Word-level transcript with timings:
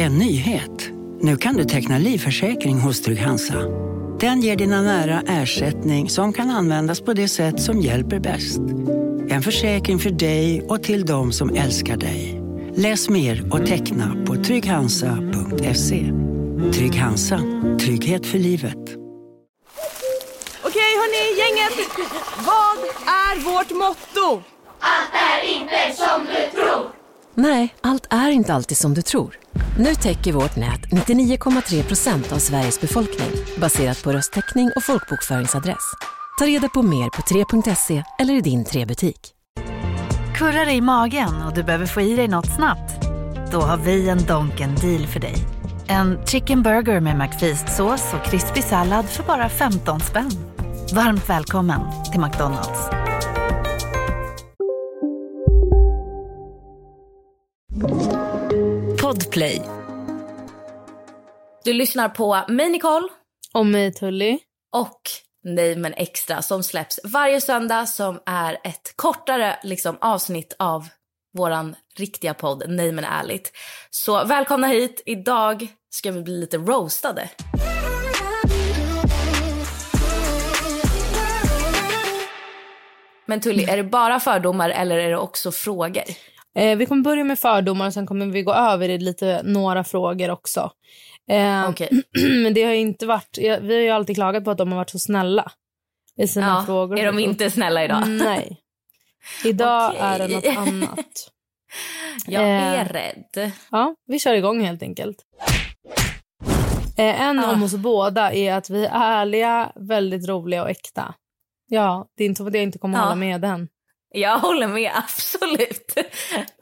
En 0.00 0.18
nyhet. 0.18 0.90
Nu 1.20 1.36
kan 1.36 1.56
du 1.56 1.64
teckna 1.64 1.98
livförsäkring 1.98 2.80
hos 2.80 3.02
Trygg-Hansa. 3.02 3.54
Den 4.20 4.40
ger 4.40 4.56
dina 4.56 4.82
nära 4.82 5.22
ersättning 5.26 6.10
som 6.10 6.32
kan 6.32 6.50
användas 6.50 7.00
på 7.00 7.12
det 7.12 7.28
sätt 7.28 7.60
som 7.60 7.80
hjälper 7.80 8.20
bäst. 8.20 8.58
En 9.30 9.42
försäkring 9.42 9.98
för 9.98 10.10
dig 10.10 10.62
och 10.62 10.82
till 10.82 11.06
de 11.06 11.32
som 11.32 11.56
älskar 11.56 11.96
dig. 11.96 12.42
Läs 12.74 13.08
mer 13.08 13.52
och 13.52 13.66
teckna 13.66 14.16
på 14.26 14.34
trygghansa.se. 14.34 16.12
Trygg 16.72 16.94
Hansa. 16.94 17.40
Trygghet 17.80 18.26
för 18.26 18.38
livet. 18.38 18.96
Okej 20.62 20.92
hörni, 21.00 21.38
gänget! 21.38 21.88
Vad 22.46 22.78
är 23.06 23.44
vårt 23.44 23.70
motto? 23.70 24.42
Allt 24.80 25.12
är 25.12 25.48
inte 25.56 25.96
som 25.96 26.20
du 26.26 26.60
tror. 26.60 26.86
Nej, 27.34 27.74
allt 27.80 28.06
är 28.10 28.30
inte 28.30 28.54
alltid 28.54 28.76
som 28.76 28.94
du 28.94 29.02
tror. 29.02 29.37
Nu 29.78 29.94
täcker 29.94 30.32
vårt 30.32 30.56
nät 30.56 30.80
99,3 30.80 31.82
procent 31.82 32.32
av 32.32 32.38
Sveriges 32.38 32.80
befolkning 32.80 33.30
baserat 33.60 34.02
på 34.04 34.12
röstteckning 34.12 34.70
och 34.76 34.84
folkbokföringsadress. 34.84 35.92
Ta 36.38 36.46
reda 36.46 36.68
på 36.68 36.82
mer 36.82 37.10
på 37.10 37.22
3.se 37.22 38.04
eller 38.18 38.34
i 38.34 38.40
din 38.40 38.64
3-butik. 38.64 39.34
Kurrar 40.36 40.66
det 40.66 40.72
i 40.72 40.80
magen 40.80 41.42
och 41.42 41.54
du 41.54 41.62
behöver 41.62 41.86
få 41.86 42.00
i 42.00 42.16
dig 42.16 42.28
något 42.28 42.54
snabbt? 42.56 43.06
Då 43.52 43.60
har 43.60 43.76
vi 43.76 44.08
en 44.08 44.26
Donken 44.26 44.74
deal 44.74 45.06
för 45.06 45.20
dig. 45.20 45.34
En 45.86 46.26
chicken 46.26 46.62
burger 46.62 47.00
med 47.00 47.16
McFeast-sås 47.16 48.14
och 48.14 48.30
krispig 48.30 48.64
sallad 48.64 49.04
för 49.04 49.22
bara 49.22 49.48
15 49.48 50.00
spänn. 50.00 50.30
Varmt 50.94 51.28
välkommen 51.28 51.80
till 52.12 52.20
McDonalds. 52.20 53.07
Podplay. 59.08 59.62
Du 61.64 61.72
lyssnar 61.72 62.08
på 62.08 62.44
mig 62.48 62.68
Nicole. 62.68 63.08
Och 63.54 63.66
mig 63.66 63.92
Tully. 63.92 64.38
Och 64.72 65.00
Nej 65.44 65.76
men 65.76 65.94
extra 65.94 66.42
som 66.42 66.62
släpps 66.62 67.00
varje 67.04 67.40
söndag 67.40 67.86
som 67.86 68.20
är 68.26 68.58
ett 68.64 68.92
kortare 68.96 69.58
liksom, 69.62 69.98
avsnitt 70.00 70.56
av 70.58 70.88
våran 71.38 71.76
riktiga 71.96 72.34
podd 72.34 72.64
Nej 72.68 72.92
men 72.92 73.04
ärligt. 73.04 73.52
Så 73.90 74.24
välkomna 74.24 74.66
hit. 74.66 75.02
Idag 75.06 75.68
ska 75.90 76.10
vi 76.10 76.22
bli 76.22 76.40
lite 76.40 76.58
roastade. 76.58 77.28
Men 83.26 83.40
Tully, 83.40 83.64
är 83.64 83.76
det 83.76 83.84
bara 83.84 84.20
fördomar 84.20 84.70
eller 84.70 84.96
är 84.96 85.08
det 85.08 85.18
också 85.18 85.52
frågor? 85.52 86.04
Eh, 86.56 86.76
vi 86.78 86.86
kommer 86.86 87.02
börja 87.02 87.24
med 87.24 87.38
fördomar 87.38 87.86
och 87.86 87.94
sen 87.94 88.06
kommer 88.06 88.26
vi 88.26 88.42
gå 88.42 88.52
över 88.52 88.88
i 88.88 88.98
lite 88.98 89.42
några 89.44 89.84
frågor 89.84 90.30
också. 90.30 90.70
Eh, 91.30 91.68
okay. 91.68 91.88
men 92.42 92.54
det 92.54 92.62
har 92.62 92.72
inte 92.72 93.06
varit, 93.06 93.38
vi 93.38 93.74
har 93.74 93.82
ju 93.82 93.90
alltid 93.90 94.16
klagat 94.16 94.44
på 94.44 94.50
att 94.50 94.58
de 94.58 94.72
har 94.72 94.76
varit 94.76 94.90
så 94.90 94.98
snälla 94.98 95.52
i 96.16 96.28
sina 96.28 96.46
ja, 96.46 96.62
frågor. 96.66 96.98
Är 96.98 97.06
de 97.06 97.18
inte 97.18 97.50
snälla 97.50 97.84
idag? 97.84 98.08
Nej. 98.08 98.60
Idag 99.44 99.90
okay. 99.94 100.02
är 100.02 100.18
det 100.18 100.34
något 100.34 100.56
annat. 100.68 101.30
Jag 102.26 102.42
är 102.42 102.84
eh, 102.84 102.88
rädd. 102.88 103.52
Ja, 103.70 103.94
vi 104.06 104.18
kör 104.18 104.34
igång 104.34 104.64
helt 104.64 104.82
enkelt. 104.82 105.24
Eh, 106.96 107.20
en 107.20 107.38
ah. 107.38 107.52
om 107.52 107.62
oss 107.62 107.74
båda 107.74 108.32
är 108.32 108.54
att 108.54 108.70
vi 108.70 108.86
är 108.86 108.90
ärliga, 108.92 109.72
väldigt 109.74 110.28
roliga 110.28 110.62
och 110.62 110.70
äkta. 110.70 111.14
Ja, 111.66 112.08
det 112.16 112.24
är 112.24 112.28
inte 112.28 112.42
det 112.42 112.58
jag 112.58 112.62
inte 112.62 112.78
kommer 112.78 112.98
ja. 112.98 113.02
hålla 113.04 113.14
med 113.14 113.40
den. 113.40 113.68
Jag 114.10 114.38
håller 114.38 114.68
med, 114.68 114.92
absolut. 114.94 115.94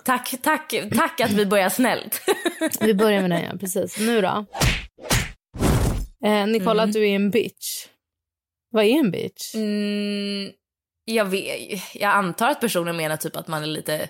Tack, 0.04 0.34
tack, 0.42 0.74
tack 0.96 1.20
att 1.20 1.32
vi 1.32 1.46
börjar 1.46 1.68
snällt. 1.68 2.20
vi 2.80 2.94
börjar 2.94 3.20
med 3.20 3.30
den, 3.30 3.42
ja. 3.42 3.58
Precis. 3.60 3.98
Nu 3.98 4.20
då? 4.20 4.46
Eh, 6.24 6.46
Nicola, 6.46 6.82
mm. 6.82 6.92
du 6.92 7.08
är 7.08 7.14
en 7.14 7.30
bitch. 7.30 7.86
Vad 8.70 8.84
är 8.84 8.98
en 8.98 9.10
bitch? 9.10 9.54
Mm, 9.54 10.52
jag, 11.04 11.24
vet, 11.24 11.80
jag 11.94 12.10
antar 12.10 12.50
att 12.50 12.60
personen 12.60 12.96
menar 12.96 13.16
typ 13.16 13.36
att 13.36 13.48
man 13.48 13.62
är 13.62 13.66
lite, 13.66 14.08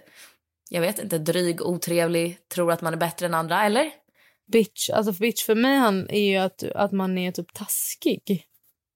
jag 0.70 0.80
vet 0.80 0.98
inte, 0.98 1.18
dryg, 1.18 1.62
otrevlig, 1.62 2.38
tror 2.48 2.72
att 2.72 2.82
man 2.82 2.92
är 2.92 2.98
bättre 2.98 3.26
än 3.26 3.34
andra, 3.34 3.64
eller? 3.64 3.90
Bitch, 4.52 4.90
alltså 4.90 5.12
bitch 5.12 5.44
för 5.44 5.54
mig 5.54 5.76
han 5.76 6.10
är 6.10 6.30
ju 6.30 6.36
att, 6.36 6.62
att 6.62 6.92
man 6.92 7.18
är 7.18 7.32
typ 7.32 7.54
taskig. 7.54 8.44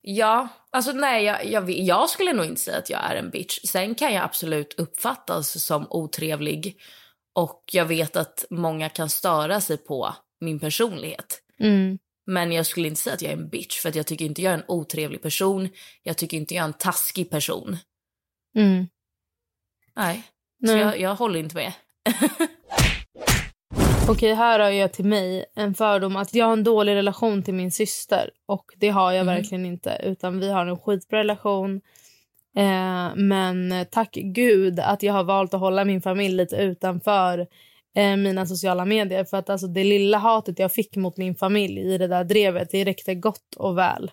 Ja, 0.02 0.48
alltså 0.70 0.92
nej, 0.92 1.24
jag, 1.24 1.46
jag, 1.46 1.70
jag, 1.70 2.10
skulle 2.10 2.32
nog 2.32 2.46
inte 2.46 2.60
säga 2.60 2.78
att 2.78 2.90
jag 2.90 3.10
är 3.10 3.16
en 3.16 3.30
bitch. 3.30 3.60
Sen 3.64 3.94
kan 3.94 4.14
jag 4.14 4.24
absolut 4.24 4.74
uppfattas 4.78 5.64
som 5.64 5.86
otrevlig 5.90 6.80
och 7.32 7.64
jag 7.72 7.84
vet 7.84 8.16
att 8.16 8.44
många 8.50 8.88
kan 8.88 9.08
störa 9.10 9.60
sig 9.60 9.76
på 9.76 10.14
min 10.40 10.60
personlighet. 10.60 11.42
Mm. 11.58 11.98
Men 12.26 12.52
jag 12.52 12.66
skulle 12.66 12.88
inte 12.88 13.00
säga 13.00 13.14
att 13.14 13.22
jag 13.22 13.32
är 13.32 13.36
en 13.36 13.48
bitch 13.48 13.80
för 13.80 13.96
jag 13.96 14.06
tycker 14.06 14.24
inte 14.24 14.42
jag 14.42 14.52
är 14.52 14.58
en 14.58 14.64
otrevlig 14.68 15.22
person. 15.22 15.68
Jag 16.02 16.16
tycker 16.16 16.36
inte 16.36 16.54
jag 16.54 16.62
är 16.62 16.66
en 16.66 16.72
taskig 16.72 17.30
person. 17.30 17.76
Mm. 18.56 18.86
Nej, 19.96 20.22
Nej. 20.58 20.74
så 20.74 20.78
jag, 20.78 21.00
jag 21.00 21.14
håller 21.14 21.40
inte 21.40 21.54
med. 21.54 21.72
Okej, 24.10 24.34
här 24.34 24.60
har 24.60 24.70
jag 24.70 24.92
till 24.92 25.04
mig 25.04 25.44
en 25.54 25.74
fördom 25.74 26.16
att 26.16 26.34
jag 26.34 26.46
har 26.46 26.52
en 26.52 26.64
dålig 26.64 26.94
relation 26.94 27.42
till 27.42 27.54
min 27.54 27.70
syster. 27.70 28.30
Och 28.46 28.64
det 28.76 28.88
har 28.88 29.12
jag 29.12 29.20
mm. 29.20 29.34
verkligen 29.34 29.66
inte. 29.66 30.00
Utan 30.04 30.40
vi 30.40 30.50
har 30.50 30.66
en 30.66 30.78
skitbra 30.78 31.18
relation. 31.18 31.80
Eh, 32.56 33.16
men 33.16 33.86
tack 33.90 34.10
gud 34.12 34.80
att 34.80 35.02
jag 35.02 35.12
har 35.12 35.24
valt 35.24 35.54
att 35.54 35.60
hålla 35.60 35.84
min 35.84 36.02
familj 36.02 36.34
lite 36.36 36.56
utanför 36.56 37.46
eh, 37.96 38.16
mina 38.16 38.46
sociala 38.46 38.84
medier. 38.84 39.24
För 39.24 39.36
att 39.36 39.50
alltså, 39.50 39.66
det 39.66 39.84
lilla 39.84 40.18
hatet 40.18 40.58
jag 40.58 40.72
fick 40.72 40.96
mot 40.96 41.16
min 41.16 41.34
familj 41.34 41.80
i 41.80 41.98
det 41.98 42.06
där 42.06 42.24
drevet, 42.24 42.70
det 42.70 42.84
räckte 42.84 43.14
gott 43.14 43.54
och 43.56 43.78
väl. 43.78 44.10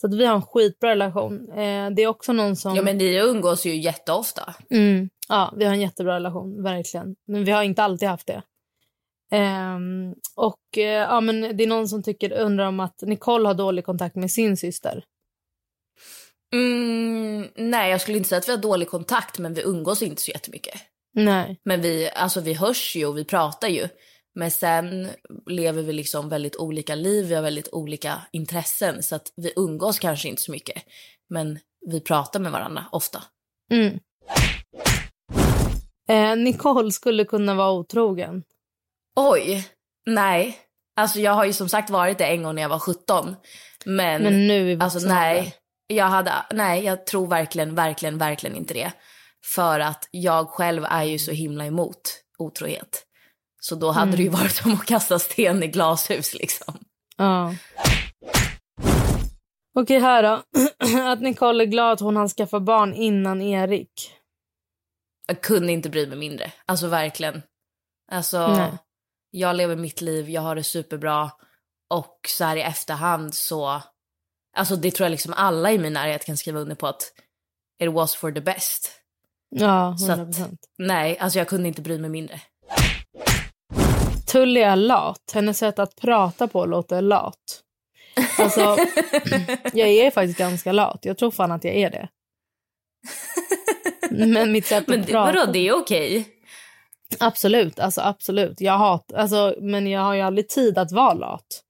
Så 0.00 0.06
att 0.06 0.14
vi 0.14 0.26
har 0.26 0.34
en 0.34 0.42
skitbra 0.42 0.90
relation. 0.90 1.48
Eh, 1.50 1.90
det 1.90 2.02
är 2.02 2.06
också 2.06 2.32
någon 2.32 2.56
som... 2.56 2.76
Ja 2.76 2.82
men 2.82 2.98
ni 2.98 3.16
umgås 3.16 3.66
ju 3.66 3.76
jätteofta. 3.76 4.54
Mm, 4.70 5.10
ja, 5.28 5.54
vi 5.56 5.64
har 5.64 5.72
en 5.72 5.80
jättebra 5.80 6.14
relation, 6.14 6.62
verkligen. 6.62 7.16
Men 7.26 7.44
vi 7.44 7.52
har 7.52 7.62
inte 7.62 7.82
alltid 7.82 8.08
haft 8.08 8.26
det. 8.26 8.42
Um, 9.32 10.14
och 10.36 10.60
uh, 10.76 10.82
ja, 10.82 11.20
men 11.20 11.56
det 11.56 11.64
är 11.64 11.66
någon 11.66 11.88
som 11.88 12.02
tycker, 12.02 12.32
undrar 12.32 12.66
om 12.66 12.80
att 12.80 13.02
Nicole 13.02 13.48
har 13.48 13.54
dålig 13.54 13.84
kontakt 13.84 14.16
med 14.16 14.30
sin 14.30 14.56
syster. 14.56 15.04
Mm, 16.54 17.48
nej, 17.56 17.90
jag 17.90 18.00
skulle 18.00 18.18
inte 18.18 18.28
säga 18.28 18.38
att 18.38 18.48
vi 18.48 18.52
har 18.52 18.58
dålig 18.58 18.88
kontakt, 18.88 19.38
men 19.38 19.54
vi 19.54 19.62
umgås 19.62 20.02
inte 20.02 20.22
så 20.22 20.30
jättemycket. 20.30 20.74
Nej. 21.14 21.60
Men 21.64 21.80
vi, 21.80 22.10
alltså, 22.14 22.40
vi 22.40 22.54
hörs 22.54 22.96
ju 22.96 23.06
och 23.06 23.18
vi 23.18 23.24
pratar 23.24 23.68
ju. 23.68 23.88
Men 24.34 24.50
sen 24.50 25.08
lever 25.46 25.82
vi 25.82 25.92
liksom 25.92 26.28
väldigt 26.28 26.56
olika 26.56 26.94
liv, 26.94 27.26
vi 27.26 27.34
har 27.34 27.42
väldigt 27.42 27.68
olika 27.72 28.22
intressen. 28.32 29.02
Så 29.02 29.14
att 29.14 29.32
vi 29.36 29.52
umgås 29.56 29.98
kanske 29.98 30.28
inte 30.28 30.42
så 30.42 30.52
mycket. 30.52 30.82
Men 31.30 31.58
vi 31.86 32.00
pratar 32.00 32.40
med 32.40 32.52
varandra 32.52 32.84
ofta. 32.92 33.22
Mm. 33.70 33.98
Eh, 36.08 36.36
Nicole 36.36 36.92
skulle 36.92 37.24
kunna 37.24 37.54
vara 37.54 37.72
otrogen. 37.72 38.42
Oj, 39.20 39.68
nej. 40.06 40.58
Alltså 40.96 41.20
jag 41.20 41.32
har 41.32 41.44
ju 41.44 41.52
som 41.52 41.68
sagt 41.68 41.90
varit 41.90 42.18
det 42.18 42.24
en 42.24 42.42
gång 42.42 42.54
när 42.54 42.62
jag 42.62 42.68
var 42.68 42.78
17. 42.78 43.36
Men, 43.84 44.22
men 44.22 44.46
nu 44.46 44.72
är 44.72 44.82
alltså 44.82 45.08
nej. 45.08 45.54
Jag 45.86 46.04
hade, 46.04 46.32
nej, 46.50 46.84
jag 46.84 47.06
tror 47.06 47.26
verkligen, 47.26 47.74
verkligen, 47.74 48.18
verkligen 48.18 48.56
inte 48.56 48.74
det. 48.74 48.92
För 49.54 49.80
att 49.80 50.08
jag 50.10 50.48
själv 50.48 50.84
är 50.84 51.04
ju 51.04 51.18
så 51.18 51.30
himla 51.32 51.66
emot 51.66 52.00
otrohet. 52.38 53.04
Så 53.60 53.74
då 53.74 53.90
hade 53.90 54.02
mm. 54.06 54.16
det 54.16 54.22
ju 54.22 54.28
mm. 54.28 54.40
varit 54.40 54.54
som 54.54 54.72
att 54.72 54.86
kasta 54.86 55.18
sten 55.18 55.62
i 55.62 55.66
glashus 55.66 56.34
liksom. 56.34 56.78
Ja. 57.16 57.54
Okej, 59.74 60.00
här 60.00 60.22
då. 60.22 60.42
att 61.12 61.20
Nicole 61.20 61.64
är 61.64 61.66
glad 61.66 61.92
att 61.92 62.00
hon 62.00 62.16
har 62.16 62.28
skaffat 62.28 62.62
barn 62.62 62.94
innan 62.94 63.42
Erik. 63.42 64.12
Jag 65.26 65.40
kunde 65.40 65.72
inte 65.72 65.90
bry 65.90 66.06
mig 66.06 66.18
mindre. 66.18 66.52
Alltså 66.66 66.86
verkligen. 66.86 67.42
Alltså, 68.12 68.48
Nej 68.48 68.72
jag 69.30 69.56
lever 69.56 69.76
mitt 69.76 70.00
liv, 70.00 70.30
jag 70.30 70.42
har 70.42 70.54
det 70.54 70.64
superbra. 70.64 71.30
Och 71.90 72.18
så 72.28 72.44
här 72.44 72.56
i 72.56 72.62
efterhand 72.62 73.34
så, 73.34 73.82
alltså 74.56 74.76
det 74.76 74.90
tror 74.90 75.04
jag 75.04 75.10
liksom 75.10 75.32
alla 75.36 75.72
i 75.72 75.78
min 75.78 75.92
närhet 75.92 76.24
kan 76.24 76.36
skriva 76.36 76.60
under 76.60 76.74
på 76.74 76.86
att 76.86 77.12
it 77.82 77.92
was 77.92 78.16
for 78.16 78.32
the 78.32 78.40
best. 78.40 78.90
Ja, 79.50 79.96
100%. 79.98 80.32
Så 80.32 80.42
att, 80.42 80.50
nej, 80.78 81.18
alltså 81.18 81.38
jag 81.38 81.48
kunde 81.48 81.68
inte 81.68 81.82
bry 81.82 81.98
mig 81.98 82.10
mindre. 82.10 82.40
Tully 84.26 84.60
är 84.60 84.76
lat. 84.76 85.30
Hennes 85.34 85.58
sätt 85.58 85.78
att 85.78 85.96
prata 85.96 86.48
på 86.48 86.66
låter 86.66 87.02
lat. 87.02 87.62
Alltså, 88.38 88.60
jag 89.72 89.88
är 89.88 90.10
faktiskt 90.10 90.38
ganska 90.38 90.72
lat. 90.72 90.98
Jag 91.02 91.18
tror 91.18 91.30
fan 91.30 91.52
att 91.52 91.64
jag 91.64 91.74
är 91.74 91.90
det. 91.90 92.08
Men 94.26 94.52
mitt 94.52 94.66
sätt 94.66 94.82
att 94.82 94.88
Men 94.88 95.04
prata... 95.04 95.32
vadå, 95.32 95.52
det 95.52 95.68
är 95.68 95.72
okej? 95.72 96.37
Absolut, 97.20 97.78
alltså 97.78 98.00
absolut. 98.00 98.60
Jag 98.60 98.78
hat, 98.78 99.12
alltså, 99.12 99.54
men 99.60 99.86
jag 99.86 100.00
har 100.00 100.14
ju 100.14 100.20
aldrig 100.20 100.48
tid 100.48 100.78
att 100.78 100.92
vara 100.92 101.14
lat. 101.14 101.64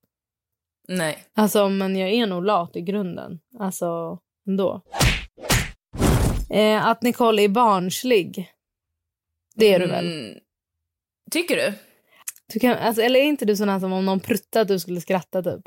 Nej. 0.88 1.25
Alltså, 1.35 1.69
men 1.69 1.96
jag 1.96 2.11
är 2.11 2.26
nog 2.26 2.44
lat 2.44 2.76
i 2.76 2.81
grunden. 2.81 3.40
Alltså, 3.58 4.19
ändå. 4.46 4.82
Eh, 6.50 6.87
att 6.87 7.02
Nicole 7.02 7.43
är 7.43 7.49
barnslig. 7.49 8.52
Det 9.55 9.75
är 9.75 9.81
mm. 9.81 9.88
du 9.88 9.94
väl? 9.94 10.40
Tycker 11.31 11.56
du? 11.56 11.73
Du 12.52 12.61
kan, 12.61 12.76
alltså, 12.76 13.02
eller 13.02 13.20
är 13.20 13.25
inte 13.25 13.44
du 13.44 13.56
sån 13.56 13.69
här 13.69 13.81
som 13.81 13.93
om 13.93 14.05
någon 14.05 14.20
pruttade 14.20 14.62
att 14.62 14.69
du 14.69 14.79
skulle 14.79 15.00
skratta 15.00 15.43
typ? 15.43 15.62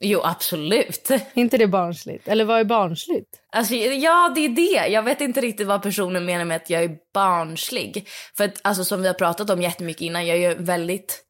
Jo, 0.00 0.20
absolut. 0.24 1.10
Inte 1.34 1.58
det 1.58 1.66
barnsligt? 1.66 2.28
Eller 2.28 2.44
vad 2.44 2.60
är 2.60 2.64
barnsligt? 2.64 3.28
Alltså, 3.52 3.74
ja, 3.74 4.32
det 4.34 4.40
är 4.40 4.48
det. 4.48 4.88
Jag 4.92 5.02
vet 5.02 5.20
inte 5.20 5.40
riktigt 5.40 5.66
vad 5.66 5.82
personen 5.82 6.24
menar 6.24 6.44
med 6.44 6.56
att 6.56 6.70
jag 6.70 6.82
är 6.82 6.96
barnslig. 7.14 8.08
För 8.36 8.44
att, 8.44 8.60
alltså, 8.62 8.84
som 8.84 9.02
vi 9.02 9.06
har 9.06 9.14
pratat 9.14 9.50
om 9.50 9.62
jättemycket 9.62 10.02
innan, 10.02 10.26
jag 10.26 10.38
är 10.38 10.54
väldigt... 10.54 11.24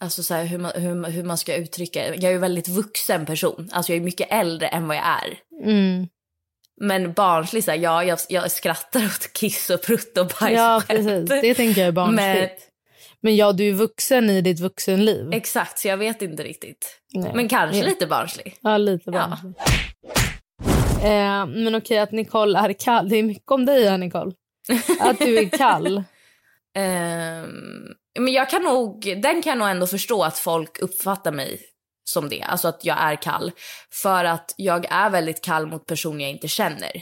Alltså 0.00 0.22
så 0.22 0.34
här, 0.34 0.44
hur, 0.44 0.58
man, 0.58 0.72
hur, 0.74 1.04
hur 1.10 1.24
man 1.24 1.38
ska 1.38 1.56
uttrycka. 1.56 2.14
Jag 2.14 2.24
är 2.24 2.30
ju 2.30 2.38
väldigt 2.38 2.68
vuxen 2.68 3.26
person. 3.26 3.68
Alltså 3.72 3.92
jag 3.92 3.96
är 3.96 4.04
mycket 4.04 4.28
äldre 4.30 4.68
än 4.68 4.88
vad 4.88 4.96
jag 4.96 5.04
är. 5.06 5.38
Mm. 5.64 6.06
Men 6.80 7.12
barnslig, 7.12 7.64
så 7.64 7.70
här, 7.70 7.78
ja, 7.78 8.04
jag, 8.04 8.18
jag 8.28 8.50
skrattar 8.50 9.04
åt 9.04 9.32
kiss 9.32 9.70
och 9.70 9.82
prutt 9.82 10.18
och 10.18 10.26
bajs 10.40 10.56
Ja, 10.56 10.82
precis. 10.88 11.28
Det 11.28 11.54
tänker 11.54 11.80
jag 11.80 11.88
är 11.88 11.92
barnsligt. 11.92 12.18
Men, 12.18 12.48
Men 13.22 13.36
ja, 13.36 13.52
du 13.52 13.68
är 13.68 13.72
vuxen 13.72 14.30
i 14.30 14.40
ditt 14.40 14.60
vuxenliv. 14.60 15.32
exakt, 15.32 15.78
så 15.78 15.88
jag 15.88 15.96
vet 15.96 16.22
inte 16.22 16.42
riktigt. 16.42 17.00
Nej. 17.14 17.32
Men 17.34 17.48
kanske 17.48 17.78
Ja. 17.78 17.86
lite 17.86 18.06
barnslig. 18.06 18.56
Ja, 18.60 18.76
lite 18.78 19.02
Ja. 19.10 19.12
barnslig. 19.12 19.54
Eh, 21.02 21.46
men 21.46 21.74
okej, 21.74 21.98
att 21.98 22.12
Nicole 22.12 22.58
är 22.58 22.72
kall. 22.72 23.08
Det 23.08 23.16
är 23.16 23.22
mycket 23.22 23.50
om 23.50 23.64
dig 23.66 23.88
här, 23.88 23.98
Nicole. 23.98 24.32
Att 25.00 25.18
du 25.18 25.38
är 25.38 25.48
kall. 25.48 26.02
Ehm, 26.76 27.48
men 28.18 28.32
jag 28.32 28.50
kan 28.50 28.62
nog, 28.62 29.00
den 29.22 29.42
kan 29.42 29.50
jag 29.50 29.58
nog 29.58 29.68
ändå 29.68 29.86
förstå 29.86 30.22
att 30.24 30.38
folk 30.38 30.78
uppfattar 30.78 31.32
mig 31.32 31.60
som 32.10 32.28
det. 32.28 32.42
Alltså 32.42 32.68
att 32.68 32.84
jag 32.84 32.96
är 33.00 33.16
kall. 33.16 33.52
För 34.02 34.24
att 34.24 34.54
jag 34.56 34.86
är 34.90 35.10
väldigt 35.10 35.44
kall 35.44 35.66
mot 35.66 35.86
personer 35.86 36.20
jag 36.24 36.30
inte 36.30 36.48
känner. 36.48 36.92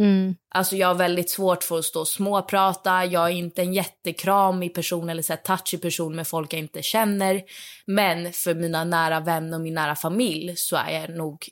Mm. 0.00 0.34
Alltså 0.54 0.76
jag 0.76 0.88
har 0.88 0.94
väldigt 0.94 1.30
svårt 1.30 1.64
för 1.64 1.78
att 1.78 1.84
stå 1.84 2.00
och 2.00 2.08
småprata. 2.08 3.04
Jag 3.04 3.26
är 3.26 3.34
inte 3.34 3.62
en 3.62 3.74
jättekramig 3.74 4.74
person 4.74 5.08
eller 5.08 5.22
så 5.22 5.36
touchy 5.36 5.78
person 5.78 6.16
med 6.16 6.26
folk 6.26 6.52
jag 6.52 6.60
inte 6.60 6.82
känner. 6.82 7.42
Men 7.86 8.32
för 8.32 8.54
mina 8.54 8.84
nära 8.84 9.20
vänner 9.20 9.56
och 9.56 9.62
min 9.62 9.74
nära 9.74 9.96
familj 9.96 10.56
så 10.56 10.76
är 10.76 11.00
jag 11.00 11.16
nog 11.16 11.48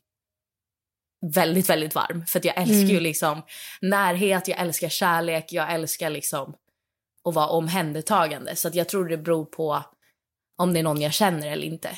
väldigt, 1.35 1.71
väldigt 1.71 1.95
varm. 1.95 2.27
För 2.27 2.47
jag 2.47 2.59
älskar 2.59 2.95
ju 2.95 3.00
liksom 3.00 3.43
närhet, 3.81 4.49
jag 4.49 4.59
älskar 4.61 4.89
kärlek, 4.89 5.53
jag 5.53 5.73
älskar 5.73 6.11
liksom 6.11 6.55
att 7.25 7.35
vara 7.35 7.49
omhändertagande. 7.49 8.56
Så 8.56 8.71
jag 8.73 8.89
tror 8.89 9.09
det 9.09 9.19
beror 9.19 9.45
på 9.45 9.83
om 10.59 10.73
det 10.73 10.79
är 10.79 10.83
någon 10.83 11.00
jag 11.00 11.12
känner 11.12 11.50
eller 11.50 11.67
inte. 11.67 11.91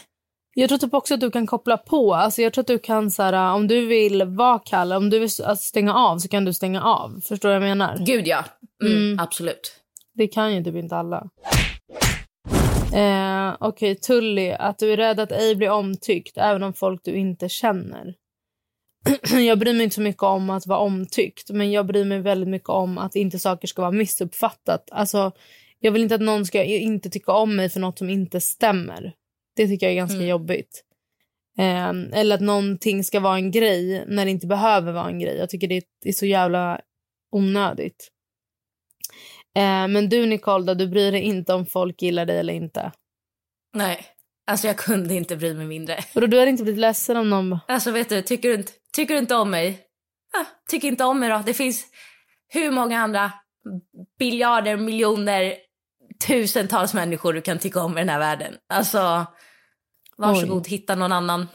Jag 0.61 0.69
tror 0.69 0.79
typ 0.79 0.95
också 0.95 1.15
att 1.15 1.21
du 1.21 1.31
kan 1.31 1.47
koppla 1.47 1.77
på. 1.77 2.15
Alltså 2.15 2.43
jag 2.43 2.53
tror 2.53 2.63
att 2.63 2.67
du 2.67 2.79
kan 2.79 3.11
så 3.11 3.23
här, 3.23 3.55
om 3.55 3.69
du 3.69 3.87
vill 3.87 4.23
vara 4.25 4.59
kall, 4.59 4.93
om 4.93 5.11
du 5.11 5.19
vill 5.19 5.29
alltså, 5.45 5.57
stänga 5.57 5.95
av 5.95 6.19
så 6.19 6.29
kan 6.29 6.45
du 6.45 6.53
stänga 6.53 6.83
av. 6.83 7.21
Förstår 7.21 7.49
du 7.49 7.55
vad 7.59 7.69
jag 7.69 7.79
menar? 7.79 7.99
Gud 8.07 8.27
ja, 8.27 8.45
mm, 8.83 8.97
Mm. 8.97 9.19
absolut. 9.21 9.73
Det 10.15 10.27
kan 10.27 10.55
ju 10.57 10.65
typ 10.65 10.75
inte 10.75 10.97
alla. 10.97 11.31
Eh, 12.95 13.57
Okej, 13.61 13.95
Tully. 13.95 14.51
Att 14.51 14.79
du 14.79 14.93
är 14.93 14.97
rädd 14.97 15.21
att 15.21 15.33
ej 15.33 15.57
bli 15.57 15.69
omtyckt 15.69 16.39
även 16.39 16.63
om 16.63 16.73
folk 16.73 17.01
du 17.05 17.15
inte 17.15 17.49
känner. 17.49 18.15
jag 19.47 19.59
bryr 19.59 19.73
mig 19.75 19.85
inte 19.85 19.95
så 19.95 20.01
mycket 20.03 20.23
om 20.23 20.51
att 20.51 20.67
vara 20.67 20.79
omtyckt 20.79 21.51
men 21.51 21.73
jag 21.73 21.87
bryr 21.87 22.05
mig 22.05 22.21
väldigt 22.21 22.49
mycket 22.49 22.69
om 22.69 22.99
att 22.99 23.17
inte 23.17 23.39
saker 23.39 23.69
ska 23.69 23.83
vara 23.83 23.93
missuppfattat. 23.93 24.89
Alltså, 24.93 25.33
jag 25.79 25.93
vill 25.93 26.03
inte 26.03 26.15
att 26.15 26.21
någon 26.21 26.47
ska 26.47 26.65
inte 26.65 27.11
tycka 27.11 27.33
om 27.33 27.57
mig 27.57 27.69
för 27.69 27.81
något 27.81 27.99
som 27.99 28.11
inte 28.11 28.41
stämmer. 28.41 29.15
Det 29.57 29.69
tycker 29.69 29.87
jag 29.87 29.93
är 29.93 29.97
ganska 29.97 30.17
Mm. 30.17 30.29
jobbigt. 30.29 30.85
Eh, 31.59 31.89
eller 32.21 32.35
att 32.35 32.41
någonting 32.41 33.05
ska 33.05 33.21
vara 33.21 33.35
en 33.37 33.51
grej 33.51 34.05
när 34.07 34.25
det 34.25 34.31
inte 34.31 34.47
behöver 34.47 34.93
vara 34.93 35.09
en 35.09 35.19
grej. 35.19 35.37
Jag 35.37 35.51
tycker 35.51 35.69
det 35.69 35.83
är 36.05 36.13
så 36.13 36.27
jävla 36.27 36.81
onödigt. 37.33 38.11
Eh, 39.57 39.89
men 39.89 40.09
du 40.09 40.27
Nicole, 40.27 40.65
då, 40.65 40.75
du 40.75 40.87
bryr 40.89 41.13
dig 41.13 41.21
inte 41.23 41.55
om 41.55 41.67
folk 41.67 42.03
gillar 42.03 42.27
dig 42.27 42.39
eller 42.39 42.53
inte. 42.55 42.93
Nej, 43.75 44.07
alltså 44.47 44.67
jag 44.67 44.77
kunde 44.79 45.15
inte 45.15 45.37
bry 45.37 45.55
mig 45.55 45.67
mindre. 45.67 45.99
Och 46.15 46.21
då, 46.21 46.27
du 46.27 46.39
hade 46.39 46.51
inte 46.51 46.63
blivit 46.63 46.81
ledsen 46.81 47.17
om 47.17 47.31
någon 47.31 47.59
Alltså 47.69 47.91
vet 47.91 48.09
du, 48.09 48.23
tycker 48.23 48.49
du 48.49 48.55
inte, 48.55 48.73
tycker 48.93 49.15
du 49.15 49.21
inte 49.21 49.35
om 49.35 49.51
mig? 49.51 49.81
Ah, 50.33 50.47
tycker 50.71 50.89
inte 50.89 51.05
om 51.05 51.21
mig 51.21 51.29
då. 51.29 51.43
Det 51.47 51.55
finns 51.55 51.87
hur 52.49 52.71
många 52.71 53.01
andra 53.01 53.33
biljarder, 54.19 54.77
miljoner, 54.77 55.55
tusentals 56.27 56.95
människor 56.95 57.33
du 57.33 57.41
kan 57.41 57.59
tycka 57.59 57.81
om 57.81 57.99
i 57.99 58.01
den 58.01 58.09
här 58.09 58.19
världen. 58.19 58.55
Alltså, 58.69 59.27
varsågod, 60.17 60.69
hitta 60.69 60.95
någon 60.95 61.13
annan. 61.13 61.47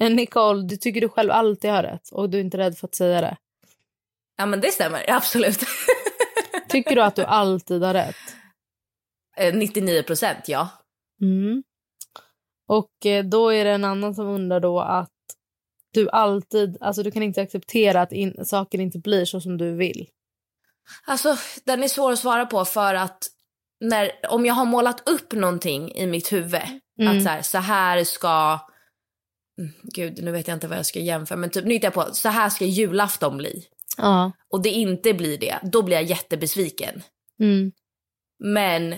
eh, 0.00 0.10
Nicole, 0.10 0.62
du 0.62 0.76
tycker 0.76 1.00
du 1.00 1.08
själv 1.08 1.30
alltid 1.30 1.70
har 1.70 1.82
rätt 1.82 2.08
och 2.12 2.30
du 2.30 2.38
är 2.38 2.42
inte 2.42 2.58
rädd 2.58 2.78
för 2.78 2.86
att 2.86 2.94
säga 2.94 3.20
det. 3.20 3.36
Ja 4.36 4.46
men 4.46 4.60
det 4.60 4.68
stämmer, 4.72 5.10
absolut. 5.10 5.60
Tycker 6.68 6.94
du 6.94 7.02
att 7.02 7.16
du 7.16 7.24
alltid 7.24 7.82
har 7.82 7.94
rätt? 7.94 8.16
Eh, 9.36 9.54
99 9.54 10.02
procent, 10.02 10.38
ja. 10.48 10.68
Mm. 11.20 11.62
Och 12.68 13.06
eh, 13.06 13.24
då 13.24 13.48
är 13.48 13.64
det 13.64 13.70
en 13.70 13.84
annan 13.84 14.14
som 14.14 14.26
undrar 14.26 14.60
då 14.60 14.80
att 14.80 15.10
du 15.92 16.10
alltid, 16.10 16.76
alltså 16.80 17.02
du 17.02 17.10
kan 17.10 17.22
inte 17.22 17.42
acceptera 17.42 18.00
att 18.00 18.12
in, 18.12 18.44
saker 18.44 18.80
inte 18.80 18.98
blir 18.98 19.24
så 19.24 19.40
som 19.40 19.58
du 19.58 19.76
vill. 19.76 20.08
Alltså, 21.04 21.36
den 21.64 21.82
är 21.82 21.88
svår 21.88 22.12
att 22.12 22.18
svara 22.18 22.46
på 22.46 22.64
för 22.64 22.94
att 22.94 23.28
när, 23.80 24.12
om 24.28 24.46
jag 24.46 24.54
har 24.54 24.64
målat 24.64 25.08
upp 25.08 25.32
någonting 25.32 25.92
i 25.92 26.06
mitt 26.06 26.32
huvud, 26.32 26.60
Mm. 27.00 27.16
att 27.16 27.22
så 27.22 27.28
här, 27.28 27.42
så 27.42 27.58
här 27.58 28.04
ska, 28.04 28.58
Mm, 29.60 29.72
gud 29.82 30.22
nu 30.24 30.30
vet 30.32 30.48
jag 30.48 30.56
inte 30.56 30.68
vad 30.68 30.78
jag 30.78 30.86
ska 30.86 31.00
jämföra, 31.00 31.36
men 31.38 31.50
typ 31.50 31.64
nu 31.64 31.74
jag 31.82 31.94
på, 31.94 32.04
så 32.12 32.28
här 32.28 32.48
ska 32.48 32.64
julafton 32.64 33.36
bli. 33.36 33.64
Ja. 33.96 34.32
Och 34.48 34.62
det 34.62 34.70
inte 34.70 35.14
blir 35.14 35.38
det, 35.38 35.58
då 35.62 35.82
blir 35.82 35.96
jag 35.96 36.04
jättebesviken. 36.04 37.02
Mm. 37.40 37.72
Men 38.44 38.94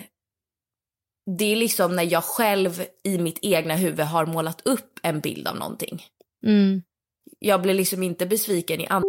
det 1.39 1.45
är 1.45 1.57
liksom 1.57 1.97
när 1.97 2.03
jag 2.13 2.25
själv 2.25 2.85
i 3.05 3.19
mitt 3.19 3.39
egna 3.43 3.77
huvud 3.77 4.07
har 4.07 4.27
målat 4.27 4.61
upp 4.67 4.99
en 5.03 5.21
bild 5.21 5.49
av 5.49 5.57
någonting. 5.57 6.03
Mm. 6.47 6.83
Jag 7.39 7.63
blir 7.63 7.75
liksom 7.75 8.03
inte 8.03 8.27
besviken 8.27 8.81
i 8.81 8.87
andra 8.87 9.09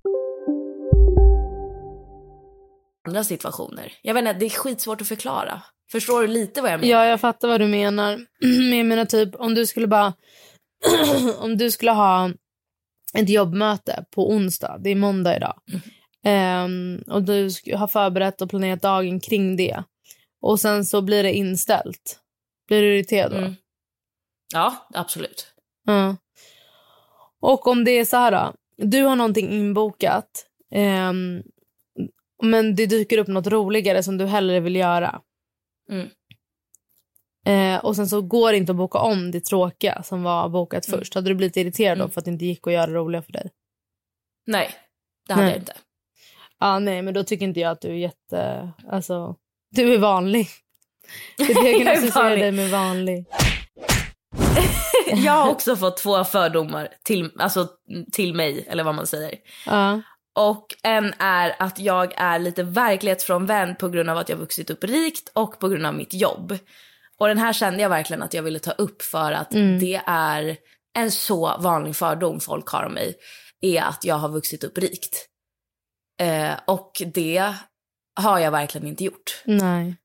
Andra 3.11 3.23
situationer. 3.23 3.93
Jag 4.01 4.13
vet 4.13 4.21
inte, 4.21 4.33
det 4.33 4.45
är 4.45 4.49
skitsvårt 4.49 5.01
att 5.01 5.07
förklara. 5.07 5.61
Förstår 5.91 6.21
du 6.21 6.27
lite 6.27 6.61
vad 6.61 6.71
jag 6.71 6.79
menar? 6.79 6.91
Ja, 6.91 7.05
jag 7.05 7.21
fattar 7.21 7.47
vad 7.47 7.61
du 7.61 7.67
menar. 7.67 8.25
Men 8.41 8.77
jag 8.77 8.85
menar 8.85 9.05
typ 9.05 9.35
om 9.35 9.53
du 9.55 9.65
skulle 9.65 9.87
bara... 9.87 10.13
om 11.39 11.57
du 11.57 11.71
skulle 11.71 11.91
ha 11.91 12.31
ett 13.13 13.29
jobbmöte 13.29 14.05
på 14.15 14.29
onsdag, 14.29 14.77
det 14.83 14.89
är 14.89 14.95
måndag 14.95 15.35
idag. 15.37 15.61
Ehm, 16.23 17.03
och 17.07 17.23
du 17.23 17.49
har 17.75 17.87
förberett 17.87 18.41
och 18.41 18.49
planerat 18.49 18.81
dagen 18.81 19.19
kring 19.19 19.57
det. 19.57 19.83
Och 20.41 20.59
sen 20.59 20.85
så 20.85 21.01
blir 21.01 21.23
det 21.23 21.33
inställt. 21.33 22.19
Blir 22.67 22.81
du 22.81 22.95
irriterad 22.95 23.31
då? 23.31 23.37
Mm. 23.37 23.55
Ja, 24.53 24.87
absolut. 24.93 25.47
Ja. 25.85 26.15
Och 27.41 27.67
om 27.67 27.83
det 27.83 27.91
är 27.91 28.05
så 28.05 28.17
här 28.17 28.31
då. 28.31 28.53
Du 28.77 29.03
har 29.03 29.15
någonting 29.15 29.49
inbokat. 29.51 30.45
ehm, 30.71 31.43
men 32.41 32.75
det 32.75 32.85
dyker 32.85 33.17
upp 33.17 33.27
något 33.27 33.47
roligare 33.47 34.03
som 34.03 34.17
du 34.17 34.25
hellre 34.25 34.59
vill 34.59 34.75
göra. 34.75 35.21
Mm. 35.91 36.07
Eh, 37.45 37.85
och 37.85 37.95
sen 37.95 38.07
så 38.07 38.21
går 38.21 38.51
det 38.51 38.57
inte 38.57 38.71
att 38.71 38.75
boka 38.75 38.97
om 38.97 39.31
det 39.31 39.45
tråkiga 39.45 40.03
som 40.03 40.23
var 40.23 40.49
bokat 40.49 40.87
Mm. 40.87 40.99
först. 40.99 41.15
Hade 41.15 41.29
du 41.29 41.35
blivit 41.35 41.57
irriterad 41.57 41.97
då 41.97 42.03
Mm. 42.03 42.11
för 42.11 42.21
att 42.21 42.25
det 42.25 42.31
inte 42.31 42.45
gick 42.45 42.67
att 42.67 42.73
göra 42.73 42.87
det 42.87 42.93
roliga 42.93 43.21
för 43.21 43.31
dig? 43.31 43.49
Nej, 44.47 44.69
det 45.27 45.33
hade 45.33 45.45
Nej. 45.45 45.53
jag 45.53 45.61
inte. 45.61 45.73
Ja, 46.59 46.79
nej, 46.79 47.01
men 47.01 47.13
då 47.13 47.23
tycker 47.23 47.45
inte 47.45 47.59
jag 47.59 47.71
att 47.71 47.81
du 47.81 47.87
är 47.87 47.93
jätte... 47.93 48.71
Alltså, 48.89 49.35
du 49.71 49.93
är 49.93 49.97
vanlig. 49.97 50.47
Det 51.37 51.43
är 51.43 51.63
det 51.63 51.69
jag 51.71 51.83
kan 51.85 51.97
associera 51.97 52.29
dig 52.35 52.51
med 52.51 52.69
vanlig. 52.69 53.25
jag 55.25 55.31
har 55.31 55.51
också 55.51 55.75
fått 55.75 55.97
två 55.97 56.23
fördomar 56.23 56.87
till, 57.03 57.31
alltså, 57.39 57.67
till 58.11 58.33
mig, 58.33 58.65
eller 58.69 58.83
vad 58.83 58.95
man 58.95 59.07
säger. 59.07 59.35
Ja. 59.65 60.01
Och 60.35 60.65
en 60.83 61.13
är 61.19 61.55
att 61.59 61.79
jag 61.79 62.13
är 62.17 62.39
lite 62.39 62.63
verklighetsfrånvänd 62.63 63.79
på 63.79 63.89
grund 63.89 64.09
av 64.09 64.17
att 64.17 64.29
jag 64.29 64.37
vuxit 64.37 64.69
upp 64.69 64.83
rikt 64.83 65.29
och 65.33 65.59
på 65.59 65.67
grund 65.67 65.85
av 65.85 65.93
mitt 65.93 66.13
jobb. 66.13 66.57
Och 67.17 67.27
den 67.27 67.37
här 67.37 67.53
kände 67.53 67.81
jag 67.81 67.89
verkligen 67.89 68.21
att 68.23 68.33
jag 68.33 68.43
ville 68.43 68.59
ta 68.59 68.71
upp 68.71 69.01
för 69.01 69.31
att 69.31 69.53
Mm. 69.53 69.79
det 69.79 70.01
är 70.05 70.57
en 70.97 71.11
så 71.11 71.57
vanlig 71.59 71.95
fördom 71.95 72.39
folk 72.39 72.67
har 72.67 72.83
om 72.83 72.93
mig. 72.93 73.15
Är 73.61 73.81
att 73.81 74.05
jag 74.05 74.15
har 74.15 74.29
vuxit 74.29 74.63
upp 74.63 74.77
rikt. 74.77 75.27
Eh, 76.19 76.53
och 76.67 77.01
det 77.13 77.53
har 78.15 78.39
jag 78.39 78.51
verkligen 78.51 78.87
inte 78.87 79.03
gjort. 79.03 79.41
Nej. 79.45 79.95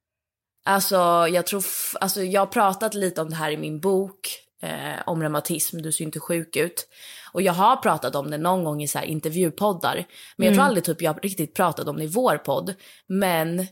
Alltså 0.64 0.96
jag 1.30 1.46
tror, 1.46 1.64
alltså 2.00 2.22
jag 2.22 2.40
har 2.40 2.46
pratat 2.46 2.94
lite 2.94 3.20
om 3.20 3.30
det 3.30 3.36
här 3.36 3.50
i 3.50 3.56
min 3.56 3.80
bok 3.80 4.38
eh, 4.62 5.02
om 5.06 5.22
reumatism, 5.22 5.82
du 5.82 5.92
ser 5.92 6.04
inte 6.04 6.20
sjuk 6.20 6.56
ut. 6.56 6.88
Och 7.36 7.42
jag 7.42 7.52
har 7.52 7.76
pratat 7.76 8.14
om 8.14 8.30
det 8.30 8.38
någon 8.38 8.64
gång 8.64 8.82
i 8.82 8.88
så 8.88 9.02
intervjupoddar. 9.02 10.06
Men 10.36 10.46
jag 10.46 10.54
tror 10.54 10.62
Mm. 10.62 10.68
aldrig 10.68 10.84
typ 10.84 11.02
jag 11.02 11.24
riktigt 11.24 11.54
pratat 11.54 11.88
om 11.88 11.96
det 11.96 12.04
i 12.04 12.06
vår 12.06 12.38
podd. 12.38 12.74
Men 13.06 13.66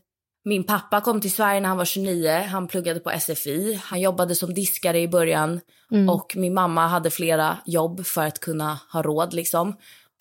min 0.45 0.65
pappa 0.65 1.01
kom 1.01 1.21
till 1.21 1.33
Sverige 1.33 1.61
när 1.61 1.69
han 1.69 1.79
var 1.79 1.85
29, 1.85 2.31
han 2.51 2.69
pluggade 2.69 3.01
på 3.01 3.11
SFI, 3.21 3.81
han 3.83 4.01
jobbade 4.01 4.35
som 4.35 4.55
diskare 4.55 5.01
i 5.01 5.09
början. 5.09 5.61
Mm. 5.91 6.09
Och 6.09 6.33
min 6.37 6.55
mamma 6.55 6.87
hade 6.87 7.11
flera 7.11 7.59
jobb 7.67 8.07
för 8.07 8.27
att 8.27 8.41
kunna 8.41 8.81
ha 8.93 9.03
råd 9.03 9.35
liksom. 9.35 9.77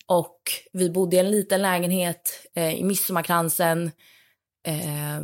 Och 0.06 0.38
vi 0.72 0.90
bodde 0.90 1.16
i 1.16 1.18
en 1.18 1.30
liten 1.30 1.62
lägenhet 1.62 2.30
eh, 2.56 2.74
i 2.74 2.84
Midsommarkransen. 2.84 3.90
Eh, 4.66 5.20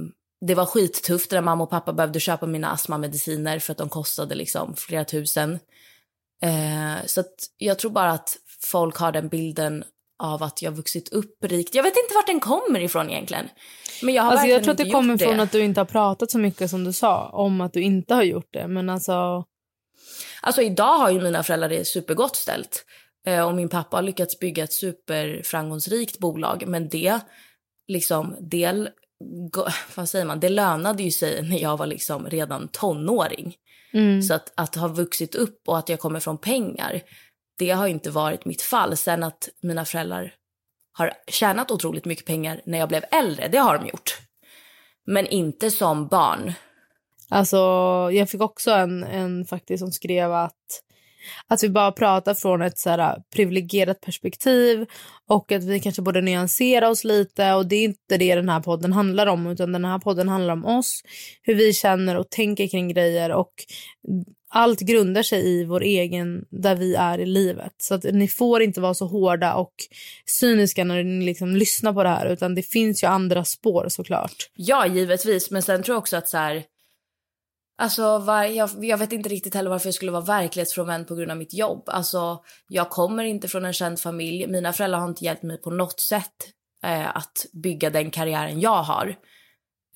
det 0.47 0.55
var 0.55 0.67
skittufft 0.67 1.31
när 1.33 1.41
mamma 1.41 1.65
och 1.65 1.71
pappa 1.71 1.93
behövde 1.93 2.21
köpa 2.21 2.47
mina 2.47 2.71
astmamediciner 2.71 3.59
för 3.59 3.73
att 3.73 3.79
de 3.79 3.89
kostade 3.89 4.35
liksom 4.35 4.75
flera 4.77 5.05
tusen. 5.05 5.59
Eh, 6.43 7.07
så 7.07 7.25
jag 7.59 7.79
tror 7.79 7.91
bara 7.91 8.11
att 8.11 8.37
folk 8.65 8.97
har 8.97 9.13
den 9.13 9.29
bilden 9.29 9.85
av 10.23 10.43
att 10.43 10.63
jag 10.63 10.73
vuxit 10.73 11.09
upp 11.09 11.45
rikt. 11.45 11.75
Jag 11.75 11.83
vet 11.83 11.95
inte 12.05 12.15
vart 12.15 12.27
den 12.27 12.41
kommer 12.41 12.81
ifrån 12.81 13.11
egentligen. 13.11 13.49
Men 14.03 14.15
jag 14.15 14.23
har 14.23 14.33
Alltså, 14.33 14.47
jag 14.47 14.63
tror 14.63 14.73
att 14.73 14.79
det 14.79 14.91
kommer 14.91 15.17
från 15.19 15.41
att 15.41 15.53
du 15.53 15.61
inte 15.61 15.81
har 15.81 15.85
pratat 15.85 16.31
så 16.31 16.39
mycket 16.39 16.71
som 16.71 16.85
du 16.85 16.93
sa 16.93 17.29
om 17.29 17.61
att 17.61 17.73
du 17.73 17.83
inte 17.83 18.15
har 18.15 18.23
gjort 18.23 18.49
det. 18.53 18.69
Men 18.69 18.91
alltså... 18.91 19.45
Alltså 20.43 20.63
idag 20.63 20.99
har 20.99 21.11
ju 21.11 21.21
mina 21.21 21.43
föräldrar 21.43 21.69
det 21.69 21.85
supergott 21.85 22.37
ställt. 22.37 22.85
Eh, 23.27 23.47
och 23.47 23.55
min 23.55 23.69
pappa 23.69 23.97
har 23.97 24.03
lyckats 24.03 24.39
bygga 24.39 24.65
ett 24.65 24.73
superframgångsrikt 24.73 26.19
bolag. 26.19 26.65
Men 26.67 26.89
det, 26.89 27.19
liksom, 27.89 28.37
gå- 29.53 29.69
vad 29.95 30.09
säger 30.09 30.25
man, 30.25 30.41
det 30.41 30.49
lönade 30.49 31.03
ju 31.03 31.11
sig 31.11 31.43
när 31.43 31.59
jag 31.59 31.77
var 31.77 31.87
liksom 31.87 32.27
redan 32.27 32.69
tonåring. 32.69 33.55
Mm. 33.93 34.23
Så 34.23 34.35
att, 34.35 34.53
att 34.55 34.75
ha 34.75 34.89
vuxit 34.89 35.35
upp 35.35 35.69
och 35.69 35.79
att 35.79 35.89
jag 35.89 36.01
kommer 36.01 36.21
från 36.21 36.39
pengar, 36.39 37.01
det 37.59 37.71
har 37.71 37.87
inte 37.87 38.11
varit 38.11 38.45
mitt 38.45 38.63
fall. 38.63 38.97
Sen 38.97 39.23
att 39.23 39.49
mina 39.63 39.85
föräldrar 39.85 40.35
har 40.93 41.13
tjänat 41.27 41.71
otroligt 41.71 42.05
mycket 42.05 42.27
pengar 42.27 42.61
när 42.65 42.79
jag 42.79 42.89
blev 42.89 43.05
äldre, 43.11 43.49
det 43.49 43.59
har 43.59 43.79
de 43.79 43.87
gjort. 43.87 44.19
Men 45.07 45.27
inte 45.27 45.71
som 45.71 46.09
barn. 46.09 46.53
Alltså, 47.29 47.57
jag 48.13 48.31
fick 48.31 48.41
också 48.41 48.71
en, 48.71 49.05
en 49.05 49.45
faktiskt 49.45 49.81
som 49.81 49.93
skrev 49.93 50.33
att, 50.33 50.83
att 51.47 51.63
vi 51.63 51.69
bara 51.69 51.93
pratar 51.93 52.35
från 52.35 52.63
ett 52.63 52.79
så 52.79 52.91
här, 52.91 52.99
äh, 52.99 53.23
privilegierat 53.35 54.01
perspektiv 54.01 54.87
och 55.29 55.53
att 55.53 55.65
vi 55.65 55.81
kanske 55.81 56.03
borde 56.03 56.21
nyansera 56.21 56.89
oss 56.89 57.05
lite. 57.05 57.53
Och 57.53 57.67
Det 57.67 57.77
är 57.77 57.85
inte 57.85 58.17
det 58.19 58.35
den 58.35 58.49
här 58.49 58.61
podden 58.61 58.93
handlar 58.93 59.27
om, 59.27 59.47
utan 59.47 59.73
den 59.73 59.85
här 59.85 59.99
podden 59.99 60.29
handlar 60.29 60.53
om 60.53 60.65
oss, 60.65 61.03
hur 61.43 61.55
vi 61.55 61.73
känner 61.73 62.17
och 62.17 62.31
tänker 62.31 62.69
kring 62.69 62.89
grejer. 62.89 63.33
och 63.33 63.53
Allt 64.53 64.81
grundar 64.81 65.23
sig 65.23 65.47
i 65.47 65.65
vår 65.65 65.83
egen, 65.83 66.45
där 66.51 66.77
vi 66.77 66.95
är 66.95 67.19
i 67.19 67.27
livet. 67.27 67.73
Så 67.79 67.95
att 67.95 68.05
ni 68.05 68.29
får 68.29 68.63
inte 68.63 68.81
vara 68.81 68.95
så 68.95 69.07
hårda 69.07 69.55
och 69.55 69.75
cyniska 70.27 70.85
när 70.85 71.03
ni 71.03 71.27
liksom 71.27 71.57
lyssnar 71.57 71.93
på 71.93 72.03
det 72.03 72.09
här. 72.09 72.27
Utan 72.27 72.55
det 72.55 72.63
finns 72.63 73.03
ju 73.03 73.07
andra 73.07 73.45
spår 73.45 73.87
såklart. 73.89 74.37
Ja, 74.55 74.87
givetvis. 74.87 75.51
Men 75.51 75.63
sen 75.63 75.83
tror 75.83 75.95
jag 75.95 75.99
också 75.99 76.17
att 76.17 76.29
så 76.29 76.37
här... 76.37 76.65
Alltså, 77.81 78.19
var, 78.19 78.45
jag, 78.45 78.71
jag 78.81 78.99
vet 78.99 79.13
inte 79.13 79.29
riktigt 79.29 79.55
heller 79.55 79.71
varför 79.71 79.87
jag 79.87 79.95
skulle 79.95 80.13
vara 80.13 80.25
verklighetsfrånvänd 80.25 81.09
på 81.09 81.15
grund 81.15 81.31
av 81.31 81.37
mitt 81.37 81.55
jobb. 81.55 81.83
Alltså, 81.87 82.43
jag 82.69 82.91
kommer 82.91 83.25
inte 83.25 83.49
från 83.49 83.65
en 83.65 83.73
känd 83.73 84.01
familj. 84.01 84.47
Mina 84.47 84.73
föräldrar 84.73 84.99
har 84.99 85.09
inte 85.09 85.25
hjälpt 85.25 85.43
mig 85.43 85.61
på 85.61 85.71
något 85.71 86.01
sätt 86.01 86.35
eh, 86.85 87.17
att 87.17 87.47
bygga 87.53 87.91
den 87.91 88.11
karriären 88.11 88.61
jag 88.61 88.83
har. 88.83 89.17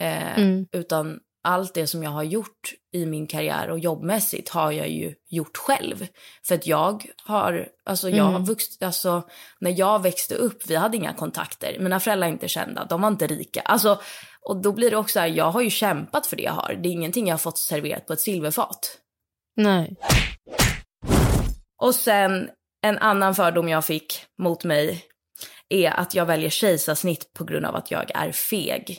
Eh, 0.01 0.39
Mm. 0.39 0.67
Utan 0.73 1.21
allt 1.45 1.75
det 1.75 1.87
som 1.87 2.03
jag 2.03 2.11
har 2.11 2.23
gjort 2.23 2.73
i 2.93 3.07
min 3.07 3.27
karriär 3.27 3.71
och 3.71 3.79
jobbmässigt 3.79 4.49
har 4.49 4.73
jag 4.73 4.89
ju 4.89 5.15
gjort 5.29 5.57
själv. 5.57 6.07
För 6.47 6.55
att 6.55 6.67
jag 6.67 7.05
har, 7.25 7.69
alltså 7.85 8.11
jag 8.11 8.25
har 8.25 8.31
Mm. 8.31 8.45
vuxit, 8.45 8.83
alltså 8.83 9.23
när 9.61 9.79
jag 9.79 10.03
växte 10.03 10.35
upp, 10.35 10.63
vi 10.67 10.77
hade 10.77 10.97
inga 10.97 11.13
kontakter. 11.15 11.77
Mina 11.81 12.01
föräldrar 12.01 12.29
är 12.29 12.33
inte 12.33 12.49
kända, 12.49 12.85
de 12.85 13.01
var 13.01 13.09
inte 13.09 13.27
rika. 13.27 13.61
Alltså, 13.61 14.01
och 14.41 14.63
då 14.63 14.73
blir 14.73 14.91
det 14.91 14.97
också 14.97 15.21
här, 15.21 15.27
jag 15.27 15.51
har 15.51 15.61
ju 15.61 15.71
kämpat 15.71 16.27
för 16.27 16.37
det 16.37 16.43
jag 16.43 16.53
har. 16.53 16.75
Det 16.83 16.89
är 16.89 16.93
ingenting 16.93 17.27
jag 17.27 17.33
har 17.33 17.39
fått 17.39 17.59
serverat 17.59 18.07
på 18.07 18.13
ett 18.13 18.21
silverfat. 18.21 18.99
Nej. 19.57 19.97
Och 21.83 21.95
sen 21.95 22.51
en 22.83 22.99
annan 22.99 23.35
fördom 23.35 23.69
jag 23.69 23.85
fick 23.85 24.25
mot 24.39 24.65
mig 24.65 25.05
är 25.69 25.91
att 25.91 26.15
jag 26.15 26.27
väljer 26.27 26.51
kejsarsnitt 26.51 27.33
på 27.33 27.45
grund 27.45 27.67
av 27.67 27.75
att 27.77 27.91
jag 27.91 28.11
är 28.15 28.33
feg. 28.33 28.99